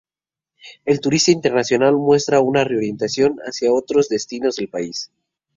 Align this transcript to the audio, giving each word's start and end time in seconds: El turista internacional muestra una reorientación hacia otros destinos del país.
El 0.83 0.99
turista 0.99 1.29
internacional 1.29 1.93
muestra 1.95 2.39
una 2.39 2.63
reorientación 2.63 3.37
hacia 3.45 3.71
otros 3.71 4.09
destinos 4.09 4.55
del 4.55 4.67
país. 4.67 5.11